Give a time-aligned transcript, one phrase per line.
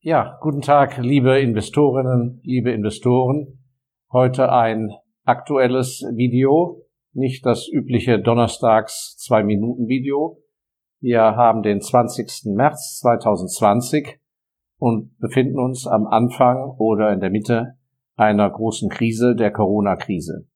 [0.00, 3.58] Ja, guten Tag, liebe Investorinnen, liebe Investoren.
[4.12, 4.92] Heute ein
[5.24, 10.40] aktuelles Video, nicht das übliche Donnerstags zwei Minuten Video.
[11.00, 12.54] Wir haben den 20.
[12.54, 14.20] März 2020
[14.78, 17.74] und befinden uns am Anfang oder in der Mitte
[18.14, 20.46] einer großen Krise, der Corona-Krise.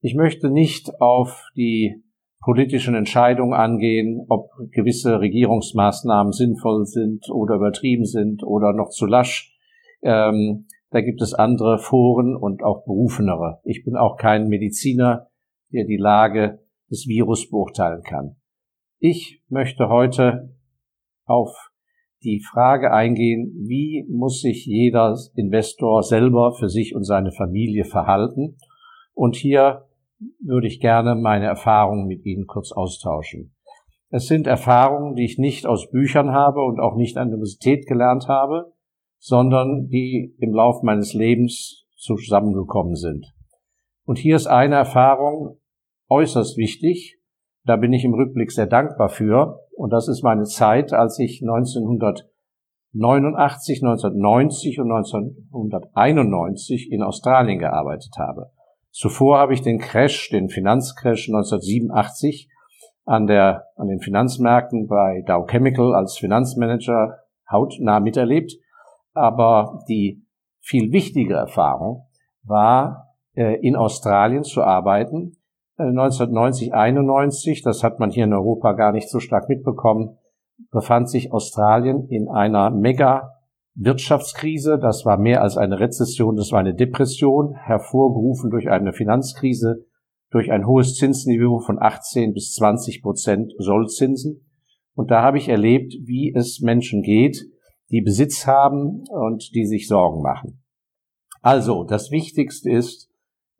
[0.00, 2.02] Ich möchte nicht auf die
[2.42, 9.56] politischen Entscheidungen angehen, ob gewisse Regierungsmaßnahmen sinnvoll sind oder übertrieben sind oder noch zu lasch.
[10.02, 13.60] Ähm, da gibt es andere Foren und auch berufenere.
[13.64, 15.28] Ich bin auch kein Mediziner,
[15.72, 16.60] der die Lage
[16.90, 18.36] des Virus beurteilen kann.
[18.98, 20.54] Ich möchte heute
[21.24, 21.70] auf
[22.22, 28.56] die Frage eingehen, wie muss sich jeder Investor selber für sich und seine Familie verhalten.
[29.14, 29.86] Und hier
[30.40, 33.54] würde ich gerne meine Erfahrungen mit Ihnen kurz austauschen.
[34.10, 37.86] Es sind Erfahrungen, die ich nicht aus Büchern habe und auch nicht an der Universität
[37.86, 38.72] gelernt habe,
[39.18, 43.32] sondern die im Lauf meines Lebens zusammengekommen sind.
[44.04, 45.58] Und hier ist eine Erfahrung
[46.10, 47.18] äußerst wichtig.
[47.64, 49.60] Da bin ich im Rückblick sehr dankbar für.
[49.76, 58.50] Und das ist meine Zeit, als ich 1989, 1990 und 1991 in Australien gearbeitet habe.
[58.92, 62.48] Zuvor habe ich den Crash, den Finanzcrash 1987
[63.04, 67.18] an der, an den Finanzmärkten bei Dow Chemical als Finanzmanager
[67.50, 68.52] hautnah miterlebt.
[69.14, 70.22] Aber die
[70.60, 72.06] viel wichtige Erfahrung
[72.44, 75.36] war, äh, in Australien zu arbeiten.
[75.78, 80.18] 1990, äh, 91, das hat man hier in Europa gar nicht so stark mitbekommen,
[80.70, 83.30] befand sich Australien in einer mega
[83.74, 89.86] Wirtschaftskrise, das war mehr als eine Rezession, das war eine Depression, hervorgerufen durch eine Finanzkrise,
[90.30, 94.46] durch ein hohes Zinsniveau von 18 bis 20 Prozent Sollzinsen.
[94.94, 97.46] Und da habe ich erlebt, wie es Menschen geht,
[97.90, 100.62] die Besitz haben und die sich Sorgen machen.
[101.40, 103.10] Also, das Wichtigste ist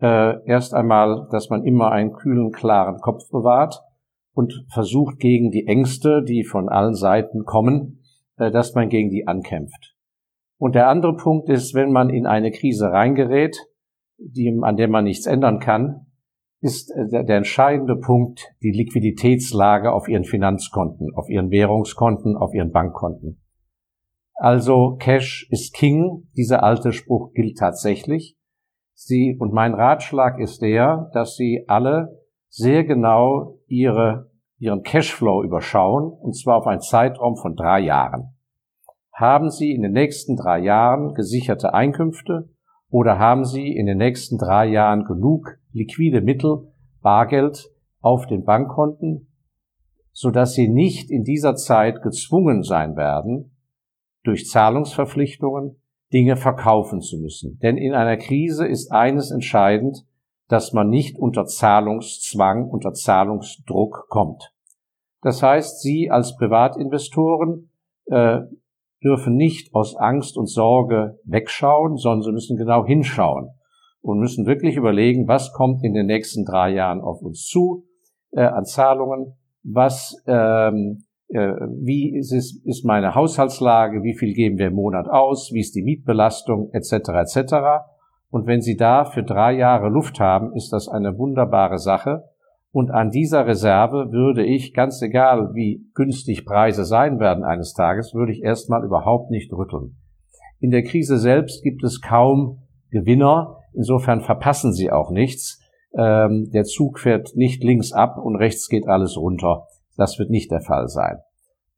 [0.00, 3.80] äh, erst einmal, dass man immer einen kühlen, klaren Kopf bewahrt
[4.34, 8.02] und versucht gegen die Ängste, die von allen Seiten kommen,
[8.36, 9.91] äh, dass man gegen die ankämpft.
[10.62, 13.56] Und der andere Punkt ist, wenn man in eine Krise reingerät,
[14.16, 16.06] die, an der man nichts ändern kann,
[16.60, 22.54] ist äh, der, der entscheidende Punkt die Liquiditätslage auf ihren Finanzkonten, auf ihren Währungskonten, auf
[22.54, 23.42] ihren Bankkonten.
[24.34, 26.28] Also Cash ist King.
[26.36, 28.36] Dieser alte Spruch gilt tatsächlich.
[28.94, 36.12] Sie, und mein Ratschlag ist der, dass Sie alle sehr genau Ihre, Ihren Cashflow überschauen,
[36.12, 38.31] und zwar auf einen Zeitraum von drei Jahren.
[39.12, 42.48] Haben Sie in den nächsten drei Jahren gesicherte Einkünfte
[42.88, 49.28] oder haben Sie in den nächsten drei Jahren genug liquide Mittel, Bargeld auf den Bankkonten,
[50.12, 53.56] so dass Sie nicht in dieser Zeit gezwungen sein werden,
[54.24, 55.76] durch Zahlungsverpflichtungen
[56.12, 57.58] Dinge verkaufen zu müssen.
[57.62, 60.06] Denn in einer Krise ist eines entscheidend,
[60.48, 64.52] dass man nicht unter Zahlungszwang, unter Zahlungsdruck kommt.
[65.22, 67.70] Das heißt, Sie als Privatinvestoren
[68.06, 68.40] äh,
[69.02, 73.50] dürfen nicht aus Angst und Sorge wegschauen, sondern sie müssen genau hinschauen
[74.00, 77.84] und müssen wirklich überlegen, was kommt in den nächsten drei Jahren auf uns zu
[78.32, 84.58] äh, an Zahlungen, was, ähm, äh, wie ist, es, ist meine Haushaltslage, wie viel geben
[84.58, 87.08] wir im Monat aus, wie ist die Mietbelastung etc.
[87.08, 87.54] etc.
[88.30, 92.24] Und wenn Sie da für drei Jahre Luft haben, ist das eine wunderbare Sache,
[92.72, 98.14] und an dieser Reserve würde ich, ganz egal wie günstig Preise sein werden eines Tages,
[98.14, 99.98] würde ich erstmal überhaupt nicht rütteln.
[100.58, 103.58] In der Krise selbst gibt es kaum Gewinner.
[103.74, 105.60] Insofern verpassen sie auch nichts.
[105.94, 109.66] Ähm, der Zug fährt nicht links ab und rechts geht alles runter.
[109.98, 111.18] Das wird nicht der Fall sein.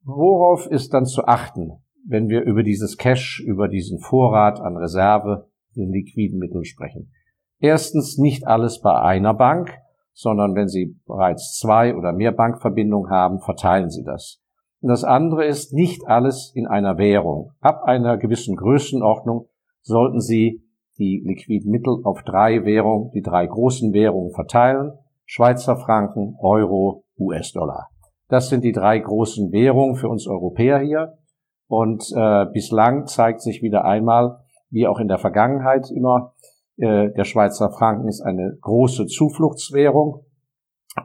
[0.04, 1.72] Worauf ist dann zu achten,
[2.06, 7.10] wenn wir über dieses Cash, über diesen Vorrat an Reserve, den liquiden Mitteln sprechen?
[7.58, 9.76] Erstens nicht alles bei einer Bank
[10.14, 14.40] sondern wenn Sie bereits zwei oder mehr Bankverbindungen haben, verteilen Sie das.
[14.80, 17.52] Und das andere ist nicht alles in einer Währung.
[17.60, 19.48] Ab einer gewissen Größenordnung
[19.82, 20.62] sollten Sie
[20.98, 24.92] die liquiden Mittel auf drei Währungen, die drei großen Währungen verteilen.
[25.24, 27.88] Schweizer Franken, Euro, US-Dollar.
[28.28, 31.18] Das sind die drei großen Währungen für uns Europäer hier.
[31.66, 34.38] Und äh, bislang zeigt sich wieder einmal,
[34.70, 36.34] wie auch in der Vergangenheit immer,
[36.76, 40.24] äh, der Schweizer Franken ist eine große Zufluchtswährung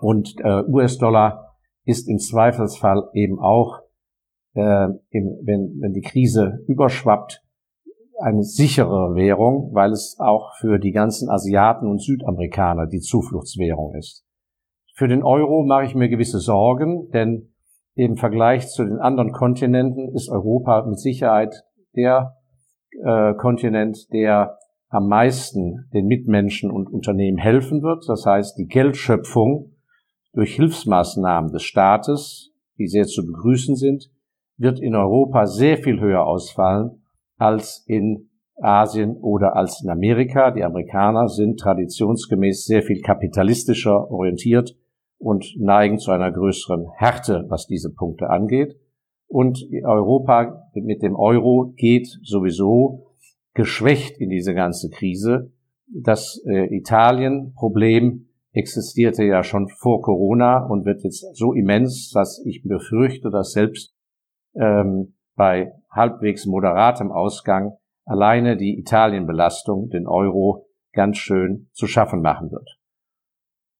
[0.01, 1.55] und äh, US-Dollar
[1.85, 3.79] ist im Zweifelsfall eben auch,
[4.53, 7.43] äh, im, wenn, wenn die Krise überschwappt,
[8.21, 14.25] eine sichere Währung, weil es auch für die ganzen Asiaten und Südamerikaner die Zufluchtswährung ist.
[14.93, 17.53] Für den Euro mache ich mir gewisse Sorgen, denn
[17.95, 21.63] im Vergleich zu den anderen Kontinenten ist Europa mit Sicherheit
[21.95, 22.35] der
[23.03, 24.58] äh, Kontinent, der
[24.89, 28.05] am meisten den Mitmenschen und Unternehmen helfen wird.
[28.07, 29.75] Das heißt, die Geldschöpfung
[30.33, 34.11] durch Hilfsmaßnahmen des Staates, die sehr zu begrüßen sind,
[34.57, 37.03] wird in Europa sehr viel höher ausfallen
[37.37, 38.29] als in
[38.61, 40.51] Asien oder als in Amerika.
[40.51, 44.75] Die Amerikaner sind traditionsgemäß sehr viel kapitalistischer orientiert
[45.17, 48.75] und neigen zu einer größeren Härte, was diese Punkte angeht.
[49.27, 53.08] Und Europa mit dem Euro geht sowieso
[53.53, 55.51] geschwächt in diese ganze Krise.
[55.87, 62.63] Das äh, Italien-Problem existierte ja schon vor Corona und wird jetzt so immens, dass ich
[62.63, 63.93] befürchte, dass selbst
[64.55, 72.51] ähm, bei halbwegs moderatem Ausgang alleine die Italienbelastung den Euro ganz schön zu schaffen machen
[72.51, 72.79] wird.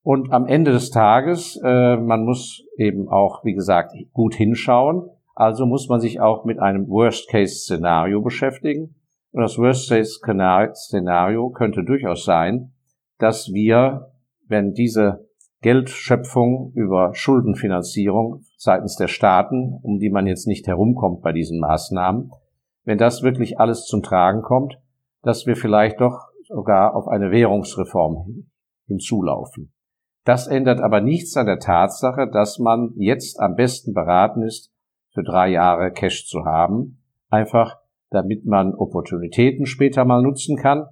[0.02, 5.10] Und am Ende des Tages, äh, man muss eben auch, wie gesagt, gut hinschauen.
[5.36, 8.96] Also muss man sich auch mit einem Worst-Case-Szenario beschäftigen.
[9.32, 12.74] Und das Worst-Case-Szenario könnte durchaus sein,
[13.18, 14.12] dass wir,
[14.48, 15.30] wenn diese
[15.62, 22.32] Geldschöpfung über Schuldenfinanzierung seitens der Staaten, um die man jetzt nicht herumkommt bei diesen Maßnahmen,
[22.86, 24.80] wenn das wirklich alles zum Tragen kommt,
[25.22, 28.48] dass wir vielleicht doch sogar auf eine Währungsreform
[28.88, 29.72] hinzulaufen.
[30.24, 34.72] Das ändert aber nichts an der Tatsache, dass man jetzt am besten beraten ist,
[35.14, 37.78] für drei Jahre Cash zu haben, einfach
[38.12, 40.86] damit man Opportunitäten später mal nutzen kann,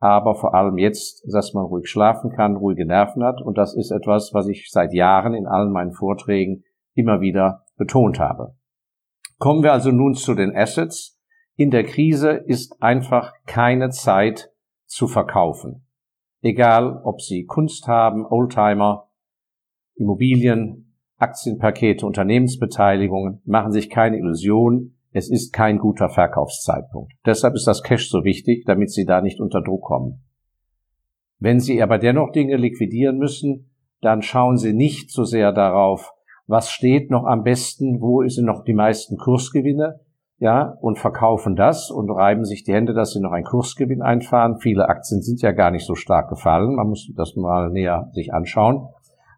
[0.00, 3.42] aber vor allem jetzt, dass man ruhig schlafen kann, ruhige Nerven hat.
[3.42, 6.62] Und das ist etwas, was ich seit Jahren in allen meinen Vorträgen
[6.94, 8.54] immer wieder betont habe.
[9.38, 11.18] Kommen wir also nun zu den Assets.
[11.56, 14.52] In der Krise ist einfach keine Zeit
[14.86, 15.86] zu verkaufen.
[16.40, 19.08] Egal, ob Sie Kunst haben, Oldtimer,
[19.96, 24.97] Immobilien, Aktienpakete, Unternehmensbeteiligungen, machen sich keine Illusion.
[25.12, 27.12] Es ist kein guter Verkaufszeitpunkt.
[27.24, 30.22] Deshalb ist das Cash so wichtig, damit Sie da nicht unter Druck kommen.
[31.38, 33.70] Wenn Sie aber dennoch Dinge liquidieren müssen,
[34.00, 36.12] dann schauen Sie nicht so sehr darauf,
[36.46, 40.00] was steht noch am besten, wo sind noch die meisten Kursgewinne,
[40.38, 44.58] ja, und verkaufen das und reiben sich die Hände, dass sie noch einen Kursgewinn einfahren.
[44.60, 46.76] Viele Aktien sind ja gar nicht so stark gefallen.
[46.76, 48.88] Man muss das mal näher sich anschauen.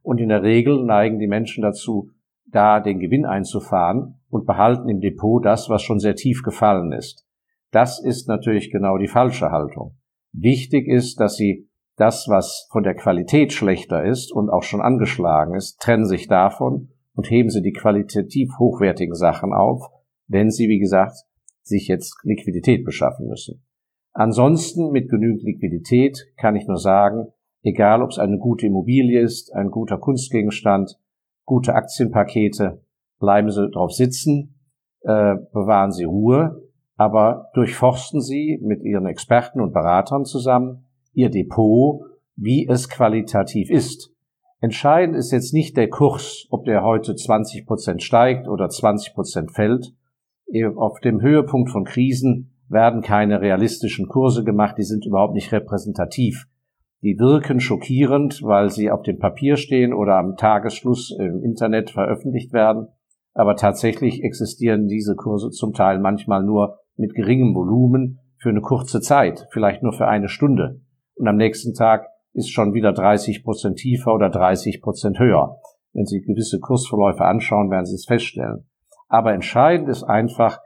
[0.02, 2.10] Und in der Regel neigen die Menschen dazu,
[2.46, 7.26] da den Gewinn einzufahren und behalten im Depot das, was schon sehr tief gefallen ist.
[7.70, 9.96] Das ist natürlich genau die falsche Haltung.
[10.32, 15.54] Wichtig ist, dass Sie das, was von der Qualität schlechter ist und auch schon angeschlagen
[15.54, 19.88] ist, trennen sich davon und heben Sie die qualitativ hochwertigen Sachen auf,
[20.26, 21.16] wenn Sie, wie gesagt,
[21.62, 23.62] sich jetzt Liquidität beschaffen müssen.
[24.12, 27.28] Ansonsten mit genügend Liquidität kann ich nur sagen,
[27.62, 30.98] egal ob es eine gute Immobilie ist, ein guter Kunstgegenstand,
[31.44, 32.82] gute Aktienpakete,
[33.20, 34.56] bleiben Sie drauf sitzen,
[35.02, 36.62] äh, bewahren Sie Ruhe,
[36.96, 42.02] aber durchforsten Sie mit Ihren Experten und Beratern zusammen Ihr Depot,
[42.36, 44.12] wie es qualitativ ist.
[44.60, 49.52] Entscheidend ist jetzt nicht der Kurs, ob der heute 20 Prozent steigt oder 20 Prozent
[49.52, 49.94] fällt.
[50.76, 56.46] Auf dem Höhepunkt von Krisen werden keine realistischen Kurse gemacht, die sind überhaupt nicht repräsentativ.
[57.02, 62.52] Die wirken schockierend, weil sie auf dem Papier stehen oder am Tagesschluss im Internet veröffentlicht
[62.52, 62.88] werden.
[63.32, 69.00] Aber tatsächlich existieren diese Kurse zum Teil manchmal nur mit geringem Volumen für eine kurze
[69.00, 70.80] Zeit, vielleicht nur für eine Stunde.
[71.14, 75.58] Und am nächsten Tag ist schon wieder 30 Prozent tiefer oder 30 Prozent höher.
[75.92, 78.66] Wenn Sie gewisse Kursverläufe anschauen, werden Sie es feststellen.
[79.08, 80.60] Aber entscheidend ist einfach,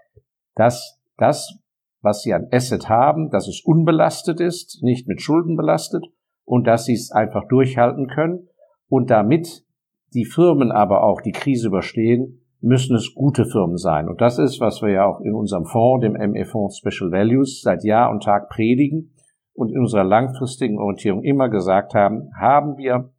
[0.55, 1.59] dass das,
[2.03, 6.05] was Sie an Asset haben, dass es unbelastet ist, nicht mit Schulden belastet
[6.45, 8.49] und dass Sie es einfach durchhalten können
[8.89, 9.65] und damit
[10.13, 14.09] die Firmen aber auch die Krise überstehen, müssen es gute Firmen sein.
[14.09, 17.85] Und das ist, was wir ja auch in unserem Fonds, dem ME-Fonds Special Values, seit
[17.85, 19.13] Jahr und Tag predigen
[19.53, 23.11] und in unserer langfristigen Orientierung immer gesagt haben, haben wir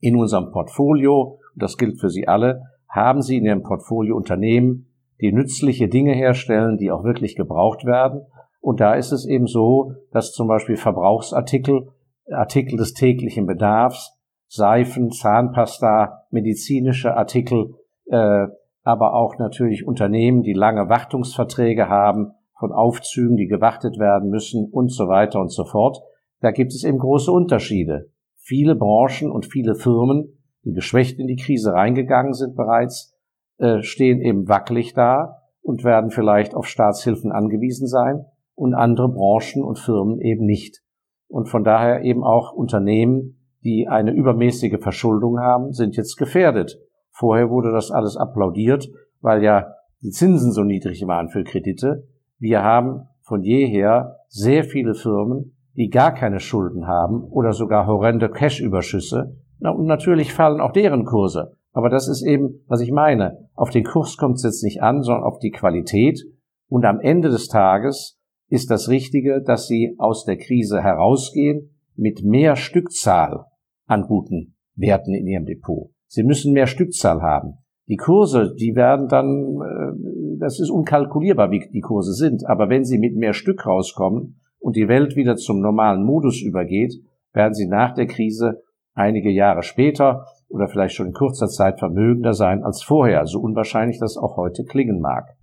[0.00, 4.86] in unserem Portfolio, und das gilt für Sie alle, haben Sie in Ihrem Portfolio Unternehmen,
[5.20, 8.22] die nützliche Dinge herstellen, die auch wirklich gebraucht werden.
[8.60, 11.88] Und da ist es eben so, dass zum Beispiel Verbrauchsartikel,
[12.30, 14.14] Artikel des täglichen Bedarfs,
[14.46, 17.74] Seifen, Zahnpasta, medizinische Artikel,
[18.06, 18.46] äh,
[18.88, 24.90] aber auch natürlich Unternehmen, die lange Wartungsverträge haben, von Aufzügen, die gewartet werden müssen und
[24.90, 25.98] so weiter und so fort.
[26.40, 28.10] Da gibt es eben große Unterschiede.
[28.36, 33.14] Viele Branchen und viele Firmen, die geschwächt in die Krise reingegangen sind bereits,
[33.58, 39.64] äh, stehen eben wackelig da und werden vielleicht auf Staatshilfen angewiesen sein und andere Branchen
[39.64, 40.80] und Firmen eben nicht.
[41.28, 46.78] Und von daher eben auch Unternehmen, die eine übermäßige Verschuldung haben, sind jetzt gefährdet.
[47.18, 48.88] Vorher wurde das alles applaudiert,
[49.20, 52.06] weil ja die Zinsen so niedrig waren für Kredite.
[52.38, 58.30] Wir haben von jeher sehr viele Firmen, die gar keine Schulden haben oder sogar horrende
[58.30, 59.36] Cash-Überschüsse.
[59.60, 61.56] Und natürlich fallen auch deren Kurse.
[61.72, 63.48] Aber das ist eben, was ich meine.
[63.54, 66.22] Auf den Kurs kommt es jetzt nicht an, sondern auf die Qualität.
[66.68, 72.22] Und am Ende des Tages ist das Richtige, dass Sie aus der Krise herausgehen mit
[72.22, 73.46] mehr Stückzahl
[73.86, 75.90] an guten Werten in Ihrem Depot.
[76.08, 77.58] Sie müssen mehr Stückzahl haben.
[77.86, 82.46] Die Kurse, die werden dann, äh, das ist unkalkulierbar, wie die Kurse sind.
[82.46, 86.94] Aber wenn Sie mit mehr Stück rauskommen und die Welt wieder zum normalen Modus übergeht,
[87.32, 88.62] werden Sie nach der Krise
[88.94, 93.98] einige Jahre später oder vielleicht schon in kurzer Zeit vermögender sein als vorher, so unwahrscheinlich
[94.00, 95.36] das auch heute klingen mag.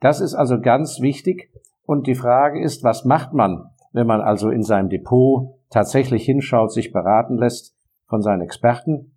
[0.00, 1.52] Das ist also ganz wichtig.
[1.84, 6.72] Und die Frage ist, was macht man, wenn man also in seinem Depot tatsächlich hinschaut,
[6.72, 9.12] sich beraten lässt von seinen Experten?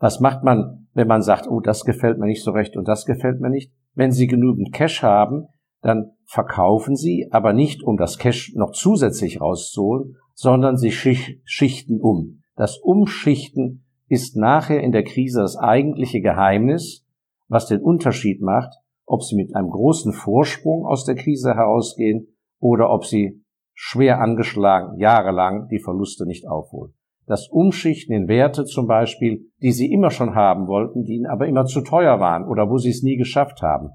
[0.00, 3.04] Was macht man, wenn man sagt, oh, das gefällt mir nicht so recht und das
[3.04, 3.70] gefällt mir nicht?
[3.94, 5.46] Wenn Sie genügend Cash haben,
[5.82, 12.42] dann verkaufen Sie, aber nicht um das Cash noch zusätzlich rauszuholen, sondern Sie schichten um.
[12.56, 17.06] Das Umschichten ist nachher in der Krise das eigentliche Geheimnis,
[17.48, 22.28] was den Unterschied macht, ob Sie mit einem großen Vorsprung aus der Krise herausgehen
[22.58, 26.94] oder ob Sie schwer angeschlagen jahrelang die Verluste nicht aufholen.
[27.30, 31.46] Das Umschichten in Werte zum Beispiel, die Sie immer schon haben wollten, die Ihnen aber
[31.46, 33.90] immer zu teuer waren oder wo Sie es nie geschafft haben.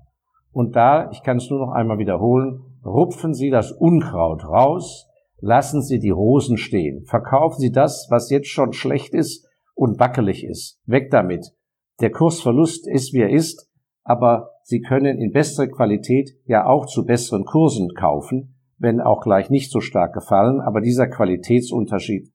[0.53, 5.09] Und da, ich kann es nur noch einmal wiederholen, rupfen Sie das Unkraut raus,
[5.41, 7.03] Lassen Sie die Rosen stehen.
[7.03, 10.79] Verkaufen Sie das, was jetzt schon schlecht ist und wackelig ist.
[10.85, 11.51] Weg damit.
[11.99, 13.69] Der Kursverlust ist, wie er ist,
[14.05, 19.49] aber Sie können in bessere Qualität ja auch zu besseren Kursen kaufen, wenn auch gleich
[19.49, 22.31] nicht so stark gefallen, aber dieser Qualitätsunterschied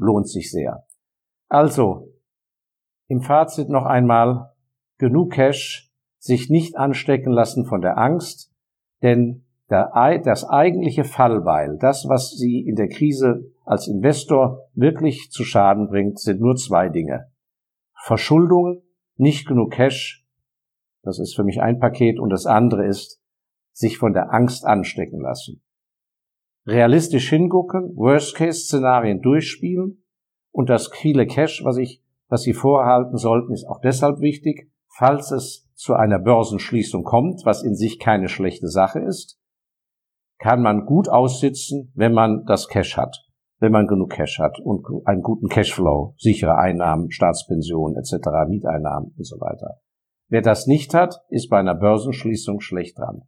[0.00, 0.86] lohnt sich sehr.
[1.48, 2.08] Also,
[3.06, 4.52] im Fazit noch einmal,
[4.98, 8.52] genug Cash, sich nicht anstecken lassen von der Angst,
[9.02, 15.86] denn das eigentliche Fallbeil, das, was Sie in der Krise als Investor wirklich zu Schaden
[15.88, 17.30] bringt, sind nur zwei Dinge.
[17.94, 18.82] Verschuldung,
[19.16, 20.26] nicht genug Cash,
[21.02, 23.22] das ist für mich ein Paket, und das andere ist,
[23.72, 25.62] sich von der Angst anstecken lassen.
[26.66, 30.04] Realistisch hingucken, Worst-Case-Szenarien durchspielen
[30.52, 35.30] und das viele Cash, was ich, was Sie vorhalten sollten, ist auch deshalb wichtig, falls
[35.30, 39.40] es zu einer Börsenschließung kommt, was in sich keine schlechte Sache ist,
[40.38, 43.16] kann man gut aussitzen, wenn man das Cash hat,
[43.58, 49.26] wenn man genug Cash hat und einen guten Cashflow, sichere Einnahmen, Staatspensionen etc., Mieteinnahmen und
[49.26, 49.80] so weiter.
[50.28, 53.22] Wer das nicht hat, ist bei einer Börsenschließung schlecht dran.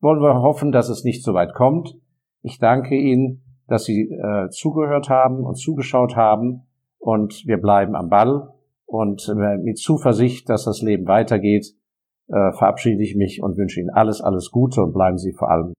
[0.00, 1.94] Wollen wir hoffen, dass es nicht so weit kommt.
[2.42, 6.66] Ich danke Ihnen, dass Sie äh, zugehört haben und zugeschaut haben.
[6.98, 8.48] Und wir bleiben am Ball.
[8.86, 11.74] Und äh, mit Zuversicht, dass das Leben weitergeht,
[12.28, 15.68] äh, verabschiede ich mich und wünsche Ihnen alles, alles Gute und bleiben Sie vor allem